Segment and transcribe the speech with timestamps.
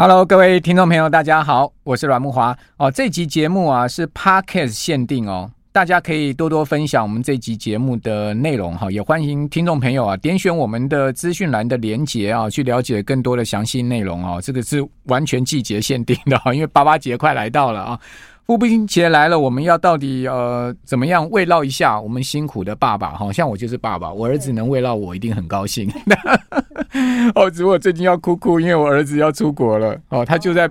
[0.00, 2.88] Hello，各位听众朋友，大家好，我是阮木华哦。
[2.88, 14.40] 这集节目啊是 Podcast 限定哦，大家可以多多分享我们这集节目的内容哈，也欢迎听众朋友啊点选我们的资讯栏的连结啊，去了解更多的详细内容哦。
[14.40, 17.98] 这个是完全季节限定的哈，因为八八节快来到了啊。
[18.56, 23.10] 父亲节来了，我们要到底呃怎么样慰劳一下我们辛苦的爸爸？
[23.10, 25.92] 哈，像我就是爸爸，我儿子能慰劳我，一定很高兴。
[27.36, 29.94] 哦，只不过最近要哭哭，因为我儿子要出国了。
[30.08, 30.66] 哦，他就在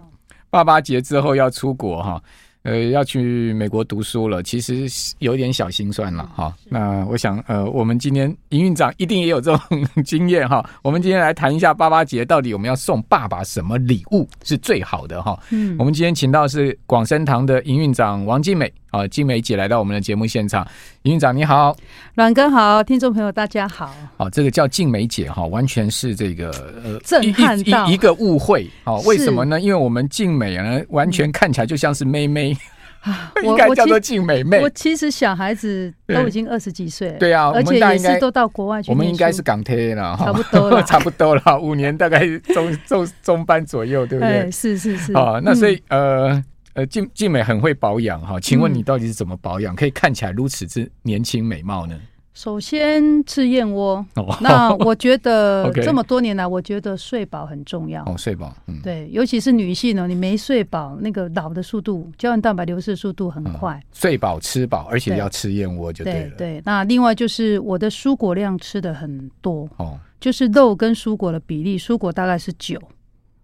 [0.49, 2.19] 爸爸节之后要出国哈。
[2.67, 4.85] 呃，要去美国读书了，其实
[5.19, 6.53] 有点小心酸了哈。
[6.65, 10.69] 那我想，呃，我们今天营运长一定也有这种经验哈。
[10.81, 15.39] 我们今天来谈一下爸爸节，到底我们要送爸爸什么礼物是最好的哈？
[15.51, 18.71] 嗯，我们今天请到是广生堂的营运长王静美。
[18.89, 20.65] 啊，静美姐来到我们的节目现场，
[21.03, 21.75] 营运长你好，
[22.15, 23.93] 阮哥好，听众朋友大家好。
[24.15, 26.49] 好，这个叫静美姐哈，完全是这个
[26.83, 28.69] 呃震撼到一,一,一个误会。
[28.85, 29.59] 好，为什么呢？
[29.59, 32.55] 因为我们静美呢，完全看起来就像是妹妹
[33.01, 34.61] 啊， 应该叫做静美妹。
[34.61, 38.89] 我其实小孩子都已经二十几岁了，对啊，而且也是都到国外去。
[38.89, 44.49] 我们应该是港铁了，差不多了， 差不多了，五年大概中中中班左右，对不对？
[44.49, 45.11] 是是是。
[45.11, 46.41] 啊，那所以呃。
[46.77, 51.99] 呃，静静美很会保养哈，请问你到底是怎么保养，可以看起来如此之年轻美貌呢？
[52.35, 54.05] 首先吃燕窝，
[54.39, 58.03] 那我觉得 这么多年来，我觉得睡饱很重要。
[58.03, 63.81] 哦，睡饱，嗯，对，尤其是女性呢，你没睡饱，那个老的速度，胶原蛋白流失速度很快。
[63.91, 66.35] 睡饱吃饱，而且要吃燕窝就对了。
[66.37, 72.79] 对，那另外就是我的蔬果量吃的很多哦，就是肉跟蔬果的比例，蔬果大概是九。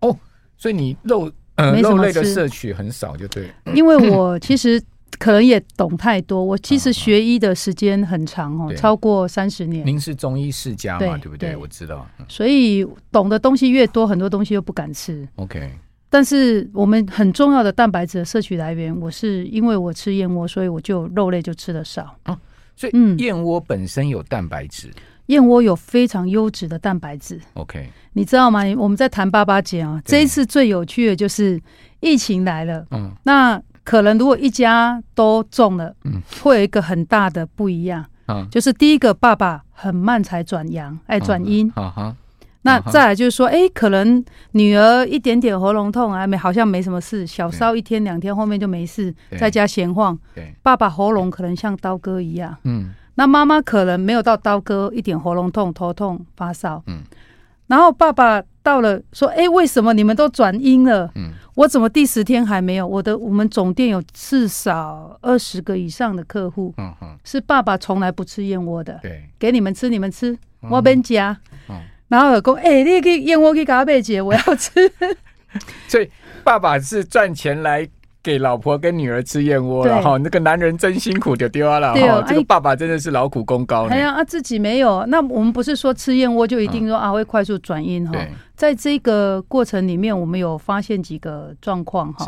[0.01, 0.15] 哦，
[0.55, 1.31] 所以你肉。
[1.55, 3.49] 嗯，肉类的摄取很少，就对。
[3.73, 4.81] 因为我其实
[5.19, 9.85] 可能也懂太多，我其实学医的时间很长哦，超过三十年。
[9.85, 11.55] 您是中医世家嘛，对不对？
[11.55, 12.07] 我知道。
[12.27, 15.27] 所以懂的东西越多，很多东西又不敢吃。
[15.35, 15.71] OK。
[16.09, 22.15] 但是我们很重要的蛋白质的摄取来源，我是因为我吃燕窝，所以我就肉类就吃的少。
[22.23, 22.39] 啊，
[22.75, 24.91] 所以嗯，燕窝本身有蛋白质。
[25.27, 27.39] 燕窝有非常优质的蛋白质。
[27.53, 28.61] OK，你知道吗？
[28.77, 31.61] 我们在谈爸爸节啊，这一次最有趣的就是
[32.01, 32.85] 疫情来了。
[32.91, 38.05] 嗯，那可能如果一家都中了，嗯，会有一个很大的不一样。
[38.27, 41.69] 嗯，就是第一个，爸爸很慢才转阳，哎，转阴。
[41.71, 42.15] 哈哈。
[42.65, 50.17] 那再来就是说，哎，可能女儿一点点喉咙痛，还没好像没什么事，小烧一天两天，后面就没事，在家闲晃。
[50.33, 52.55] 对，爸爸喉咙可能像刀割一样。
[52.63, 52.93] 嗯。
[53.15, 56.81] 那妈妈可能没有到刀割，一点喉咙痛、头痛、发烧。
[56.87, 57.01] 嗯，
[57.67, 61.11] 然后爸爸到了，说：“哎，为什么你们都转阴了？
[61.15, 62.87] 嗯，我怎么第十天还没有？
[62.87, 68.99] 我的我们总店有至少二十个以上的客户，嗯哼，是爸爸从来不吃燕窝的。
[69.01, 71.37] 对，给你们吃，你们吃，我别夹。
[71.69, 74.91] 嗯，然后有公：哎，你去燕窝给嘎贝姐，我要吃。
[75.87, 76.09] 所以
[76.43, 77.87] 爸爸是赚钱来。
[78.23, 82.23] 给老婆跟女儿吃燕窝了哈，那个男人真辛苦就丢了哈。
[82.25, 83.85] 这个爸爸真的是劳苦功高。
[83.87, 88.17] 哎呀，啊自己没有，那我们不是说吃燕窝就一定说啊会快速转阴哈。
[88.55, 92.25] 在这个过程里面，我们有发现几个状况哈，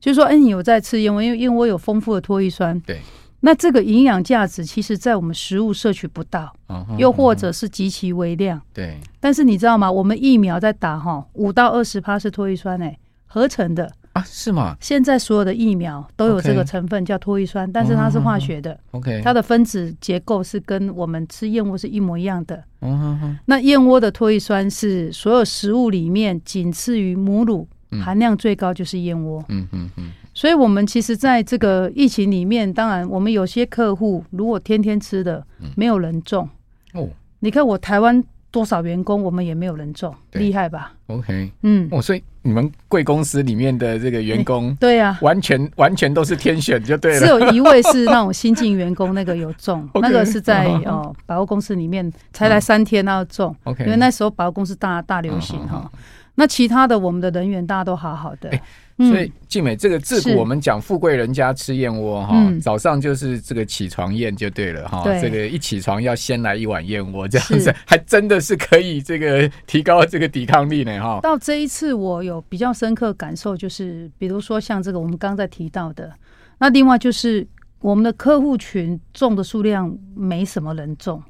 [0.00, 2.78] 就是说，哎，你有在吃燕窝，因为燕窝有丰富的脱衣酸。
[2.80, 2.98] 对。
[3.40, 6.52] 那这个营养价值，其实在我们食物摄取不到，
[6.96, 8.60] 又或者是极其微量。
[8.74, 8.98] 对。
[9.20, 9.88] 但是你知道吗？
[9.88, 13.88] 我们疫苗在打哈，五到二十趴是脱衣酸哎，合成的。
[14.18, 14.76] 啊，是吗？
[14.80, 18.78] 现在所有的疫苗都有这个成分，叫脱衣酸，但是它是化学的。
[18.90, 22.62] OK，它的分子结构是跟我们吃燕窝是一模一样的。
[22.80, 27.68] 嗯，那燕窝的脱衣酸是所有食物里面仅次于母乳
[28.02, 29.44] 含量最高，就是燕窝。
[29.48, 30.10] 嗯嗯嗯。
[30.34, 35.46] 所以，我们其实在这个疫情里面，当然我们有些客户如果天天吃的，
[35.76, 36.48] 没有人中。
[36.94, 37.08] 哦，
[37.38, 38.24] 你看我台湾。
[38.58, 47.20] 多少员工，我们也没有人中，厉害吧？OK，嗯，哦，所以你们贵公司里面的这个员工，对呀，完全完全都是天选，就对了。
[47.20, 55.88] 只有一位是那种新进员工，那个有中， 那个是在哦百货公司里面才来三天，那要中，OK，因为那时候百货公司大大流行哈。
[56.34, 58.50] 那其他的我们的人员大家都好好的。
[58.98, 65.04] 所以静美，这个自古我们讲富贵人家吃燕窝哈，早上就是这个起床宴就对了哈。
[65.20, 71.20] 这个一起床要先来一碗燕窝，这样子 还真的是可以这个提高这个抵抗力呢哈。
[71.22, 76.12] 到这一次我有比较深刻感受，就是比如说像这个我们刚才提到的，
[76.58, 77.46] 那另外就是
[77.78, 81.22] 我们的客户群中的数量没什么人中，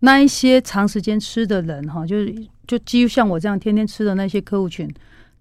[0.00, 2.34] 那一些长时间吃的人哈，就是
[2.66, 4.90] 就几乎像我这样天天吃的那些客户群。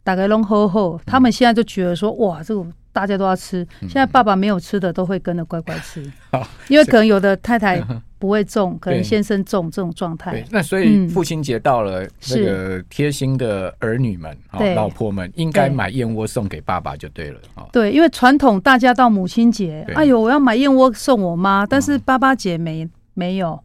[0.03, 3.65] 大概拢好好，他们现在就觉得说，哇，这个大家都要吃。
[3.81, 6.03] 现在爸爸没有吃的都会跟着乖乖吃，
[6.67, 7.81] 因为可能有的太太
[8.19, 10.43] 不会种，可能先生种这种状态。
[10.49, 14.37] 那所以父亲节到了，那个贴心的儿女们、
[14.75, 17.39] 老婆们应该买燕窝送给爸爸就对了。
[17.71, 23.61] 对，因为传统大家到母亲节，哎呦，我要买燕窝送我妈，但是爸爸节没没有。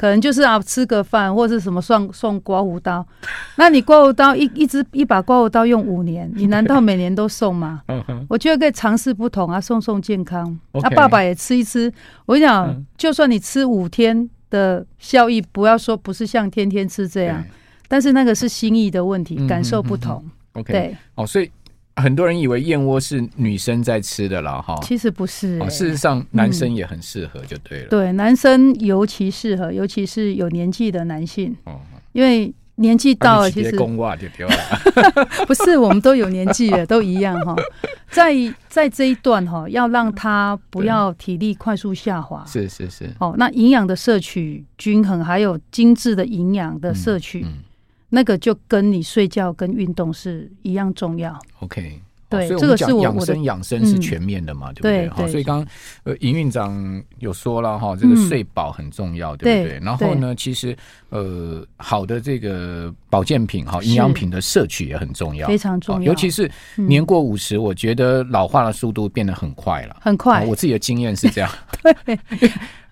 [0.00, 3.06] 可能就是啊，吃个饭或者什么送送刮胡刀，
[3.56, 7.82] 那你刮胡刀一一支一把刮胡刀用五年，你难道每年都送吗？
[8.26, 10.58] 我觉得可以尝试不同啊，送送健康。
[10.72, 11.92] 那爸爸也吃一吃。
[12.24, 17.44] 我跟你讲，就算你吃五天的效益，不要说不是像天天吃这样，
[17.86, 20.24] 但是那个是心意的问题，感受不同。
[20.54, 21.50] OK，哦，所以。
[22.00, 25.68] 很多人以为燕窝是女生在吃的了哈，其实不是、欸。
[25.68, 27.90] 事实上，男生也很适合，就对了、嗯。
[27.90, 31.54] 对，男生尤其适合，尤其是有年纪的男性。
[31.64, 31.80] 哦，
[32.12, 34.54] 因为年纪到了，其实公袜就丢了。
[35.46, 37.54] 不是，我们都有年纪了，都一样哈。
[38.10, 38.34] 在
[38.68, 42.44] 在这一段哈，要让他不要体力快速下滑。
[42.46, 43.08] 是是是。
[43.18, 47.42] 哦，那营养的摄取均衡，还有精致的营养的摄取。
[47.42, 47.58] 嗯嗯
[48.10, 51.38] 那个就跟你睡觉跟运动是一样重要。
[51.60, 51.98] OK，
[52.28, 55.08] 对，这个是我养生养生是全面的嘛，对不对？
[55.08, 55.66] 好，所以刚刚
[56.04, 59.80] 呃营运长有说了哈，这个睡饱很重要，对不对？
[59.80, 60.76] 然后呢，其实
[61.08, 66.12] 呃好的这个保健品哈，营养品的摄取也很重要，非常重要。
[66.12, 70.44] 尤其是年过五十，我觉得老化的速度变得很快了，很快。
[70.46, 71.50] 我自己的经验是这样。
[72.04, 72.18] 对。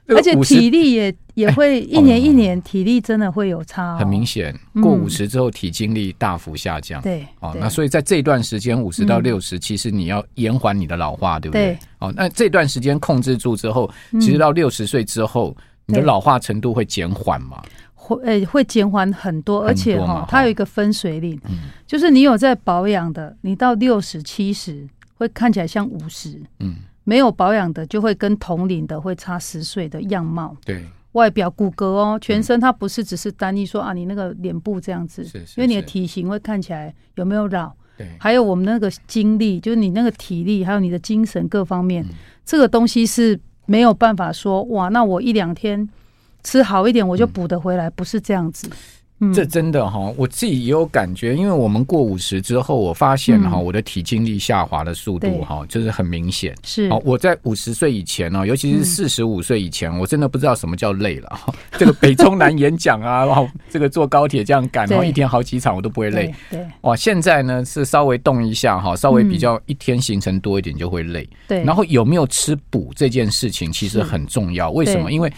[0.08, 4.54] 而且体力也也会一年一年体力真的会有差，很明显。
[4.82, 7.00] 过五十之后体精力大幅下降。
[7.02, 11.78] 对，哦，那所以在这段时间五十到六十，其实你要延缓你的老化，对不对？
[11.98, 15.54] 哦，那这段时间控制住之后，其实到六十岁之后，
[15.86, 17.62] 你的老化程度会减缓嘛？
[17.94, 21.38] 会，呃，会减缓很多，而且哈，它有一个分水岭，
[21.86, 26.76] 就是你有在保养的，你到六十七十会看起来像五十，嗯。
[27.08, 30.54] 没有保养的，就会跟同龄的会差十岁的样貌。
[30.62, 37.72] 对，外表骨骼哦，全身它不是只是单一说啊，你那个脸部这样子，是是是，因为你的体型会看起来有没有老。
[37.96, 42.14] 对，还有我们那个精力，就是你那个体力，还有你的精神各方面，嗯、
[42.44, 45.88] 这个东西是没有办法说哇，那我一两天
[46.42, 48.68] 吃好一点，我就补得回来，嗯、不是这样子。
[49.34, 56.54] 这真的哈，我自己也有感觉，因为我们过五十之后，我发现哈，我的体精力下滑的速度哈，就是很明显。
[56.62, 61.40] 是哦，我在五十岁以前呢，尤其是四十五岁以前，我真的不知道什么叫累了。
[61.76, 66.32] 这个北中南演讲啊，然 后这个坐高铁这样赶，然后一天好几场，我都不会累。
[66.48, 71.28] 对，哇，现在呢是稍微动一下哈，稍微比较一天行程多一点就会累。
[71.48, 74.70] 对，然后有没有吃补这件事情其实很重要。
[74.70, 75.10] 为什么？
[75.10, 75.32] 因为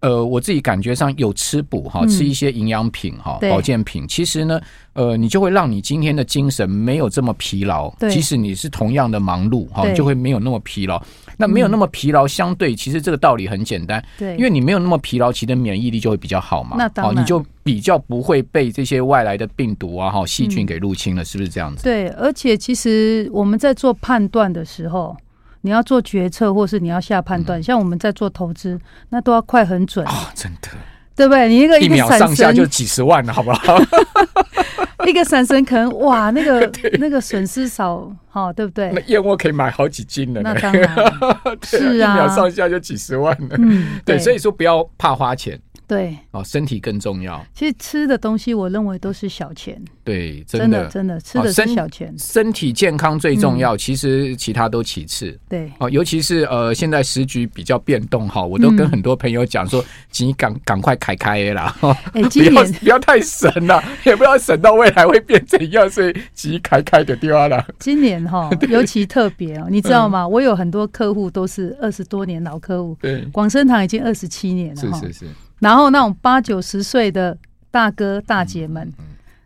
[0.00, 4.60] 呃，我自己感觉上有吃补哈，吃一些营养品哈，保健品，其实呢，
[4.92, 7.90] 呃，你就会让你今天的精神没有这么疲劳。
[8.10, 11.02] 即使你是同样的忙碌哈，就会没有那么疲劳。
[11.38, 16.76] 那没有那么疲劳，相对其实这个道理很简单，对，因为你没有那么疲劳，其实免疫力就会比较好嘛。
[16.78, 21.82] 那当然，你就比较不会被这些外来的病毒啊、哈细菌给入侵了，是不是这样子？
[21.82, 25.16] 对，而且其实我们在做判断的时候。
[25.66, 28.78] 你要做决策，或是你要下判断，像我们在做投资，
[29.08, 30.30] 那都要快很准啊！
[30.32, 30.68] 真的，
[31.16, 31.48] 对不对？
[31.48, 33.76] 你一个一秒上下就几十万了，好不好？
[35.08, 36.70] 一个闪神可能哇，那个
[37.00, 38.90] 那个损失少哈，对不对？
[38.92, 40.94] 那燕窝可以买好几斤了，那当然
[41.64, 43.56] 是啊，一秒上下就几十万了。
[43.58, 45.58] 嗯，对，所以说不要怕花钱。
[45.88, 47.40] 对哦，身体更重要。
[47.54, 49.80] 其实吃的东西，我认为都是小钱。
[50.02, 52.12] 对，真的真的吃的是小钱。
[52.18, 55.38] 身体健康最重要，其实其他都其次。
[55.48, 67.64] 对哦，尤其是呃，现在时局比较变动哈，我都跟很多朋友讲说，请你赶赶快开开啦， 不要不要太省了，也不要省到未来会变怎样，所以急开开的掉了。
[67.78, 70.26] 今年哈 尤其特别哦，你知道吗？
[70.26, 75.26] 我有很多客户都是二十多年老客户，对，广生堂已经二十七年了，是是是。
[75.60, 77.36] 然后那种八九十岁的
[77.70, 78.92] 大哥大姐们，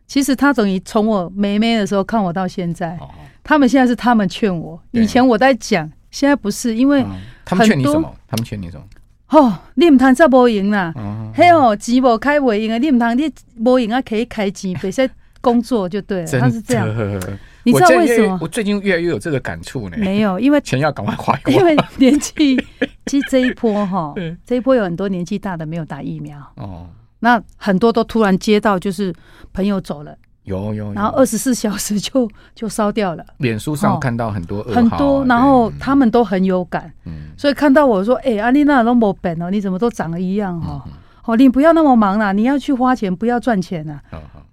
[0.07, 2.99] 其实他等于从我妹妹的时候看我到现在，
[3.45, 7.05] 他们现在是他们劝我，以前我在讲，现在不是，因为
[7.45, 8.13] 他们劝你什么？
[8.27, 8.85] 他们劝你什么？
[9.31, 10.93] 哦，你唔通再无赢啦，
[11.33, 13.33] 嘿哦，钱无开未赢啊，你唔通你
[13.65, 15.09] 无赢啊，可以开钱，别再
[15.41, 16.87] 工作就对了，他是这样。
[17.63, 18.39] 你知道为什么？
[18.41, 19.97] 我最近越来越有这个感触呢。
[19.99, 21.39] 没有，因为钱要赶快花。
[21.47, 22.57] 因为年纪，
[23.05, 24.15] 其实这一波哈，
[24.47, 26.39] 这一波有很多年纪大的没有打疫苗。
[26.57, 26.87] 哦。
[27.19, 29.15] 那很多都突然接到，就是
[29.53, 33.23] 朋友走了，有有，然后二十四小时就 就烧掉了。
[33.37, 36.91] 脸书上看到很多很多，然后他们都很有感。
[37.05, 37.29] 嗯。
[37.37, 40.83] 所以看到我说：“哎，阿丽娜都没本哦，你怎么都长得一样哈？
[41.27, 44.01] 哦，你不要那么忙啦，你要去花钱，不要赚钱啊。”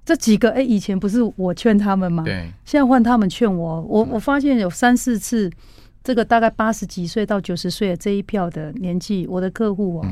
[0.07, 2.23] 这几个哎，以前不是我劝他们吗？
[2.23, 3.81] 对，现在换他们劝我。
[3.81, 5.51] 我我发现有三四次，
[6.01, 10.07] 这个大概八十几岁到九十岁的这一票的年纪，我的客户哦，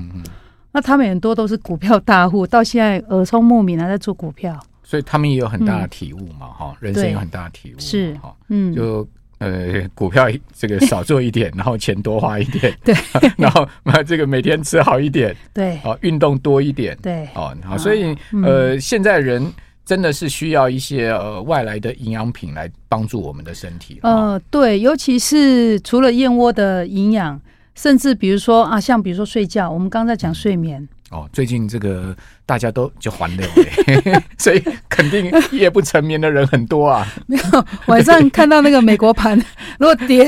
[0.73, 8.13] 那他们很多都是股票大户，到现在耳聪目明还在做股票，所以他们也有很大的体悟嘛，哈、嗯，人生有很大的体悟，是。
[8.15, 12.93] 哈，嗯，就呃，股票这个少做一点，然后钱多花一点， 对，
[13.37, 13.65] 然后
[14.05, 19.45] 这个每天吃好一点，对，哦，运动多一点，对，哦，好，所以呃，现在人
[19.85, 27.39] 真的是需要一些呃外来的营养品来帮助我们的身体，呃，对，尤其是除了燕窝的营养。
[27.75, 32.15] 甚至比如说啊，像比如说睡觉，我们刚才讲睡眠哦，最近这个
[32.45, 33.43] 大家都就还了，
[34.37, 37.05] 所以肯定夜不成眠的人很多啊。
[37.25, 39.37] 没有，晚上看到那个美国盘
[39.79, 40.25] 如果跌，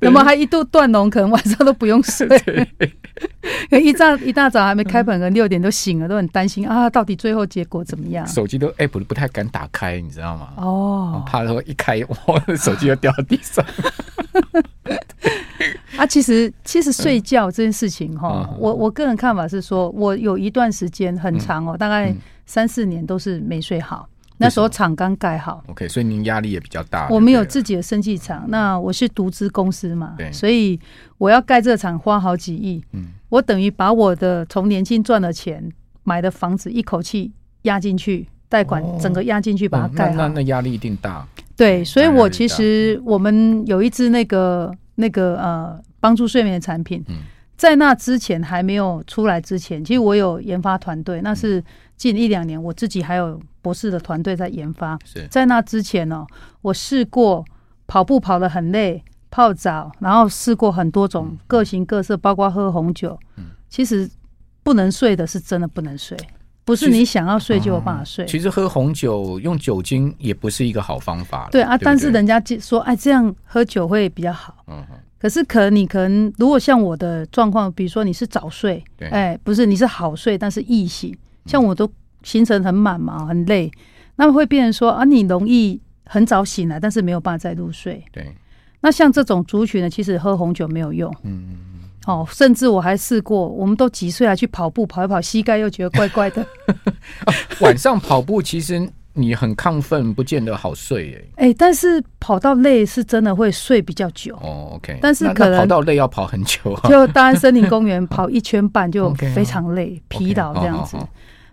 [0.00, 2.28] 有没有还一度断龙，可能晚上都不用睡。
[3.70, 8.26] 一大一大早还没开盘，可能六点都醒了，都很担心啊，到底最后结果怎么样？
[8.26, 10.48] 手机都 app 不太敢打开，你知道吗？
[10.56, 13.64] 哦，怕说一开，哇，手机就掉到地上。
[15.96, 22.14] 啊，其实其实睡觉这件事情哈，嗯、我我个人看法是说，我有一段时间很长哦，嗯、大概
[22.46, 24.08] 三四年都是没睡好。
[24.08, 27.06] 嗯、那时候厂刚盖好，OK，所以您压力也比较大。
[27.10, 30.80] 我们有自己的生技厂，那我是独资公司嘛，对所以
[31.18, 32.82] 我要盖这个厂花好几亿。
[32.92, 35.62] 嗯，我等于把我的从年轻赚的钱
[36.02, 37.30] 买的房子一口气
[37.62, 41.26] 压进去，贷款整个压进去把它盖好，哦、那那压力一定大。
[41.56, 44.72] 对，所以我其实我们有一支那个。
[44.96, 47.04] 那个呃，帮助睡眠的产品，
[47.56, 51.62] 在那之前还没有出来之前，其实我有研发团队，那是
[51.96, 54.98] 近一两年我自己还有博士的团队在研发。
[55.30, 56.26] 在那之前呢，
[56.62, 57.44] 我试过
[57.86, 63.18] 跑步跑得很累，泡澡，然后试过很多种各形各色，包括喝红酒。
[63.68, 64.08] 其实
[64.62, 66.16] 不能睡的是真的不能睡。
[66.64, 68.24] 不是你想要睡就有办法睡。
[68.24, 71.48] 其实喝红酒用酒精也不是一个好方法。
[71.52, 74.64] 对啊，但是人家说，哎，这样喝酒会比较好。
[74.66, 74.96] 嗯哼。
[75.24, 81.16] 可是可能你可能如果像我的状况，比如说你是早睡，哎，不是你是好睡，但是易醒。
[81.46, 81.90] 像我都
[82.22, 83.72] 行程很满嘛，很累，
[84.16, 88.04] 那么会变成说啊，你容易很早醒来，但是没有办法再入睡。
[88.12, 88.34] 对。
[88.82, 91.10] 那像这种族群呢，其实喝红酒没有用。
[91.22, 91.56] 嗯。
[92.04, 96.42] 哦，甚至我还试过，我们都几岁还去跑步，跑一跑膝盖又觉得怪怪的。
[97.24, 101.24] 啊、晚上跑步其实你很亢奋，不见得好睡耶。
[101.36, 104.34] 哎、欸，但是跑到累是真的会睡比较久。
[104.36, 104.98] 哦，OK。
[105.00, 106.86] 但是可能跑到累要跑很久，啊。
[106.90, 110.96] 就大安森林公园 跑一圈半就非常累，okay, 疲劳这样子。
[110.96, 111.06] Okay,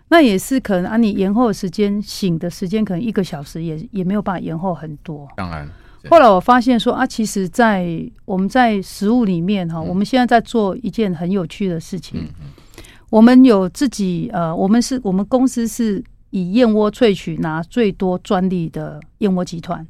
[0.08, 5.28] 那也是可能啊，你延后的时间醒的时间可能一个小时也也没有办法延后很多。
[5.36, 5.68] 当然。
[6.10, 7.86] 后来我发现说啊，其实，在
[8.24, 12.20] 我们在食物里面哈，我们现在在做一件很有趣的事情。
[12.22, 12.46] 嗯嗯
[13.08, 16.02] 我们有自己呃，我们是我们公司是
[16.32, 19.86] 以燕窝萃取拿最多专利的燕窝集团，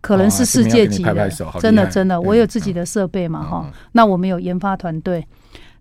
[0.00, 1.28] 可能是世界级的，
[1.60, 2.18] 真的真的。
[2.18, 5.26] 我有自己的设备嘛哈，那我们有研发团队，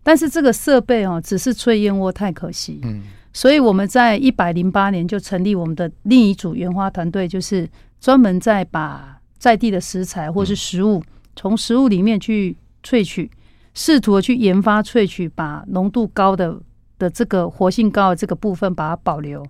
[0.02, 2.82] 但是这个设备哦，只是萃燕窝太可惜。
[2.84, 7.70] 嗯所以我们在一百零八年就成立我们的另一组研发团队，就是
[8.02, 9.14] 专门在把。
[9.40, 11.00] 在地的食材或是食物，
[11.36, 13.30] 从食物里面去萃取，
[13.76, 16.60] 试图去研发萃取，把浓度高的
[16.98, 19.46] 的这个活性高的这个部分把它保留。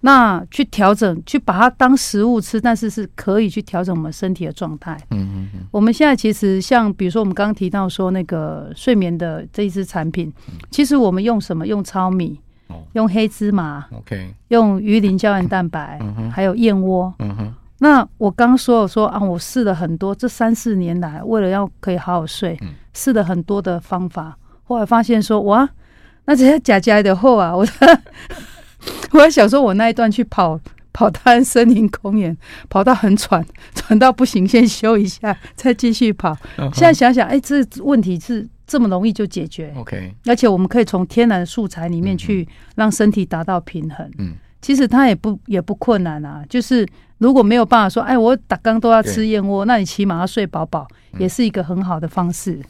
[0.00, 4.96] 那去调整，去把它当食物吃，但是是可以去调整我们身体的状态。
[5.10, 10.32] 嗯嗯嗯我们现在其实像比如说我们刚刚提到说那个睡眠的这一支产品，
[10.70, 11.66] 其实我们用什么？
[11.66, 12.40] 用糙米，
[12.92, 15.98] 用黑芝麻，OK，用鱼鳞胶原蛋白，
[16.32, 17.12] 还有燕窝，
[17.80, 22.56] 那我刚说我说啊，我试了很多，这三四年来，为了要可以好好睡，
[22.94, 24.38] 试了很多的方法。
[24.62, 25.68] 后来发现说，哇，
[26.28, 27.66] 那这些假假的后啊， 我
[29.12, 30.60] 我还想说，我那一段去跑
[30.92, 32.36] 跑大安森林公园，
[32.68, 33.42] 跑到很喘，
[33.74, 36.36] 喘到不行，先休一下， 再继续跑。
[36.74, 39.72] 现在想想，哎，这问题是这么容易就解决。
[39.74, 44.08] OK，而且我们可以从天然的素材里面去让身体达到平衡。
[44.18, 46.86] 嗯，其实它也不也不困难啊，就是。
[47.20, 50.86] 如果没有办法说，哎，我打刚都要吃燕窝，那你起码要睡饱饱，
[51.18, 52.60] 也是一个很好的方式。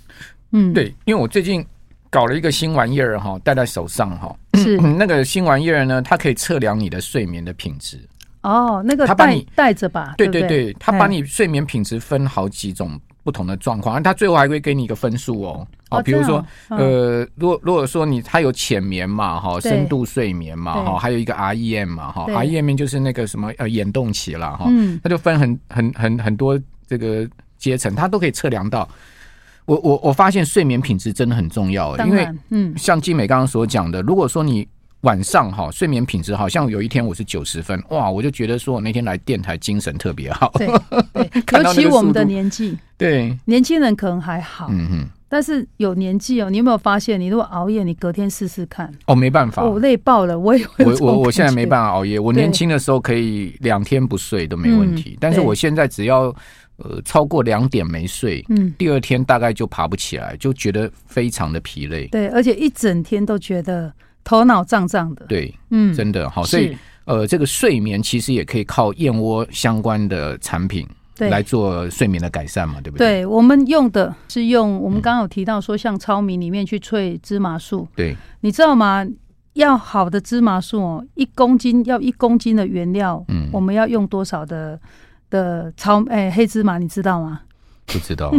[0.53, 1.63] 嗯，对，因为我最近
[2.11, 7.99] 搞了一个新玩意儿哈，戴在手上哈，是那个新玩意儿呢，它可以测量你的睡眠的品质。
[8.43, 10.15] 哦，那个他把你带着吧？
[10.17, 15.67] 对对对，他把你睡眠品质分好几种不同的状况，他最后还会给你一个分数哦。
[15.91, 28.89] 哦，比如说，呃，如果如果说你它有浅眠嘛，哈，深度睡眠嘛，哈，还有一个 REM 嘛，哈，REM 就是那个什么呃眼动期了哈，嗯，它就分很很很很多这个阶层，它都可以测量到。
[29.69, 34.67] 我我我发现睡眠品质真的很重要，因为嗯，像静美刚刚所讲的，如果说你
[35.03, 40.67] 晚上哈睡眠品质好像有一天我是九十分，哇，我就觉得说我那天来电台精神特别好，对
[41.63, 45.09] 尤其我们的年纪，对，年轻人可能还好，嗯哼。
[45.31, 56.35] 但是有年纪哦，你有没有发现，你如果熬夜，你隔天试试看哦，没办法，我累爆了，我也会我我我现在没办法熬夜，我年轻的时候可以两天不睡都没问题，但是我现在只要
[56.79, 63.93] 呃超过两点没睡，嗯，第二天大概就爬不起来，就觉得非常的疲累，对，而且一整天都觉得
[64.25, 70.87] 头脑胀胀的，对，嗯，真的好，所以呃，这个睡眠其实也可以靠燕窝相关的产品。
[71.17, 73.23] 对来做睡眠的改善嘛，对不对？
[73.23, 77.89] 对，我们用的是用我们刚刚有提到说，像糙米里面去萃芝麻素。
[77.97, 79.05] 对，你知道吗？
[79.55, 84.81] 要好的芝麻素哦，一公斤要一公斤的原料，嗯，我们要用多少的
[85.31, 86.79] 的糙哎黑芝麻？
[86.79, 87.41] 你知道吗？
[87.87, 88.33] 不知道。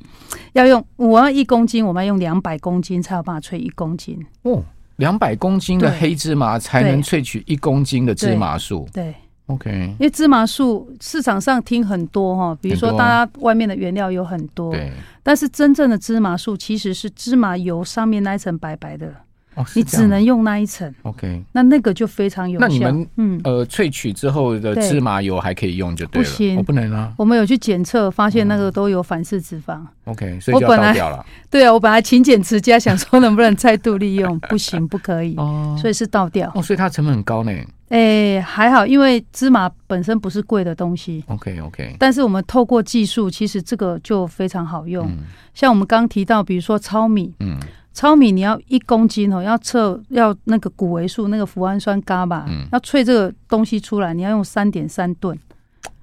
[0.54, 4.62] 要用我要一公斤，我们要用两百公斤才有办法萃一公斤哦，
[4.96, 8.88] 两百公斤的黑芝麻才能萃取一公斤的芝麻素。
[8.92, 9.04] 对。
[9.04, 9.14] 对
[9.46, 19.12] OK，因为芝麻素市场上听很多哈，比如说大家外面的原料有很多，对，但是真正的芝麻素其实是芝麻油上面那一层白白的，
[19.54, 20.92] 哦，你只能用那一层。
[21.02, 22.66] OK，那那个就非常有效。
[22.66, 27.12] 那你们嗯呃萃取之后的芝麻油还可以用就对了，不行，我不能啊。
[27.16, 29.80] 我们有去检测，发现那个都有反式脂肪。
[30.04, 31.24] OK，所以就要倒掉了。
[31.50, 36.50] 对啊，我本来勤俭持家，想说能不能再度利用， 不行，不可以哦，所以是倒掉。
[36.54, 37.52] 哦，所以它成本很高呢。
[37.90, 37.98] 哎、
[38.36, 41.22] 欸，还好，因为芝麻本身不是贵的东西。
[41.26, 45.06] OK OK，但是我们透过技术，其实这个就非常好用。
[45.08, 45.18] 嗯、
[45.52, 47.58] 像我们刚提到，比如说糙米，嗯，
[47.92, 55.38] 糙米你要一公斤哦，要测要那个谷维素，那个脯氨酸伽马，嗯，要萃这个东西出来，你要用三点三吨。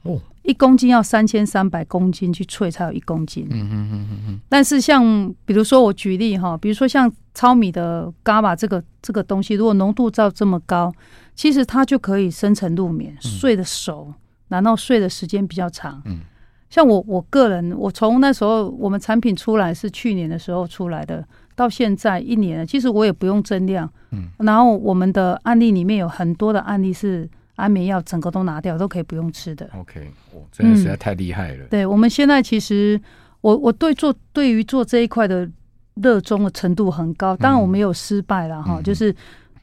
[0.04, 0.20] 哦。
[0.44, 3.46] 一公斤要三千三百公斤去萃才有一公斤。
[3.52, 4.40] 嗯嗯嗯嗯嗯。
[4.50, 10.92] 但是像比如说我举例哈，比如说像糙米的伽马这个这个东西，如果浓度照这么高，
[11.36, 14.12] 其实它就可以深层入眠，睡得熟，
[14.48, 16.02] 然后睡的时间比较长。
[16.06, 16.22] 嗯。
[16.70, 21.24] 像我我个人，我从那时候我们产品出来是去年的时候出来的，
[21.60, 23.90] 到现在一年了，其实我也不用增量。
[24.12, 24.30] 嗯。
[24.40, 27.30] 然后我们的案例里面有很多的案例是。
[27.60, 29.70] 安眠药整个都拿掉，都可以不用吃的。
[29.78, 31.66] OK，我真的实在太厉害了。
[31.66, 32.98] 嗯、对，我们现在其实，
[33.42, 35.46] 我我对做对于做这一块的
[35.96, 37.36] 热衷的程度很高。
[37.36, 39.14] 当然我们有失败了哈，嗯、就是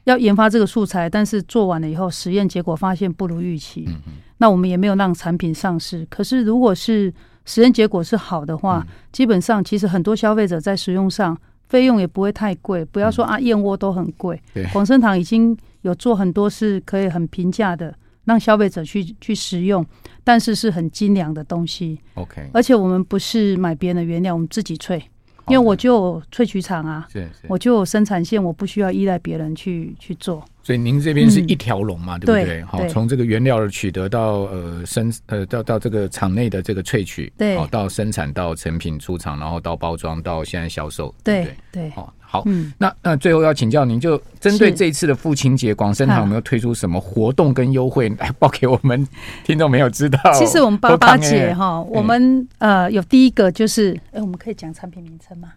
[0.03, 3.85] 要研发这个素材，但是做完了以后，实验结果发现不如预期。
[3.87, 6.05] 嗯嗯，那我们也没有让产品上市。
[6.07, 7.11] 可是如果是
[7.45, 11.35] 实验结果是好的话，嗯、基本上其实很多消费者在使用上
[11.67, 12.83] 费用也不会太贵。
[12.85, 14.41] 不要说啊，燕窝都很贵。
[14.53, 15.57] 对，广生堂已经。
[15.81, 19.85] 有做很多是可以很平价的，让消费者去去食用，
[20.21, 21.97] 但是是很精良的东西。
[22.15, 25.01] OK，而且我们不是买别人的原料，我们自己萃，
[25.47, 30.43] 因为我就有萃取厂啊，是是，我就有生产线，我不需要依赖别人去去做。
[30.67, 32.61] 所以您这边是一条龙嘛，嗯、对不对？
[32.65, 42.13] 好，从这个原料的取得到呃生呃到到这个厂内的这个萃取，对，好到生产到成品出厂，然后到包装到现在销售，对对对，好。
[42.19, 49.07] 好，嗯，那那最后要请教您，就针对这一次的父亲节，广生堂有没有推出什么活动跟优惠来报给我们
[49.45, 50.19] 听众没有知道？
[50.37, 55.53] 其实我们八八节 哈，我们呃有第一个就是，哎、欸，我们可以讲产品名称吗？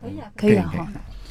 [0.00, 0.88] 可以啊，可以啊哈。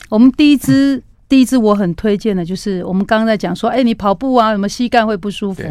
[0.08, 5.62] 我们第一支、嗯、第一支我很推荐的，就是我们刚刚在讲说，哎、欸，你跑步啊，什么膝盖会不舒服，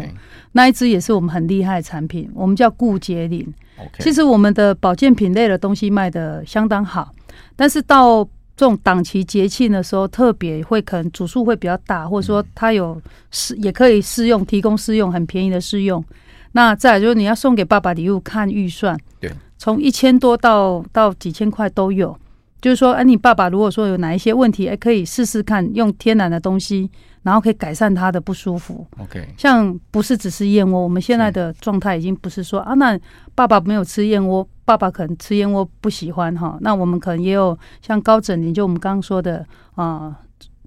[0.51, 3.51] 那一支也是我们很厉害的产品，我们叫固节灵。
[3.99, 7.11] 其实我们的保健品类的东西卖的相当好，
[7.55, 8.23] 但是到
[8.55, 12.99] 这种档期节庆的时候，特别会可能组数会比较大，或者说它有
[13.31, 16.03] 试也可以试用，提供试用很便宜的试用。
[16.53, 22.17] 那再来就是你要送给爸爸礼物，看预算，对，从一千多到到几千块都有。
[22.61, 26.89] 就是说，哎，你爸爸如果说有哪一些问题，哎，可以试试看用天然的东西，
[27.23, 28.85] 然后可以改善他的不舒服。
[28.97, 32.99] OK，像不是只是燕窝，我们现在的状态已经不是说啊，那
[33.35, 40.15] 爸爸没有吃燕窝，爸爸可能吃燕窝不喜欢哈，那我们可能也有像高枕灵，就我们刚刚说的啊，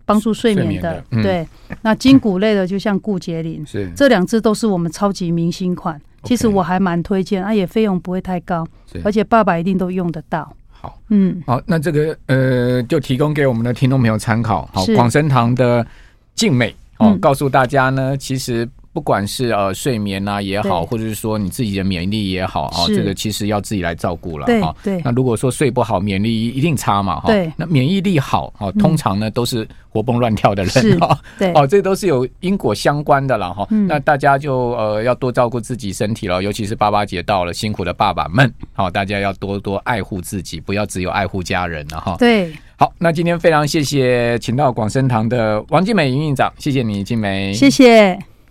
[0.05, 1.47] 帮助睡眠的，对。
[1.83, 6.01] 那筋骨类的，就像固节灵， 是这两支都是我们超级明星款。
[6.23, 8.67] 其实我还蛮推荐，啊，也费用不会太高，
[9.03, 10.55] 而且爸爸一定都用得到。
[10.81, 14.69] 好，嗯，好，那这个呃，就提供给我们的听众朋友参考。
[14.73, 15.87] 好，广生堂的
[16.35, 18.69] 静美哦，告诉大家呢，其实。
[18.93, 24.75] 不管是呃睡眠啊也好，或者是说你自己的免疫力也好啊，这个其实要自己来照顾了哈。
[24.83, 27.29] 对，那如果说睡不好，免疫力一定差嘛哈。
[27.29, 31.17] 对，那免疫力好啊，通常呢都是活蹦乱跳的人哈。
[31.39, 33.67] 对，哦，这都是有因果相关的了哈。
[33.87, 42.17] 那大家就呃要多照顾自己身体了，尤其是爸爸节到了，辛苦的爸爸们，好，大家要多多爱护自己，不要只有爱护家人了哈。
[42.19, 48.30] 对，好，那今天非常谢谢请到广生堂的王静美营运长，谢谢你，静美，谢谢。